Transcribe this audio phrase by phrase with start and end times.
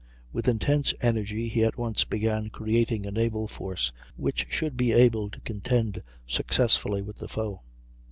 [0.33, 5.29] With intense energy he at once began creating a naval force which should be able
[5.29, 7.61] to contend successfully with the foe.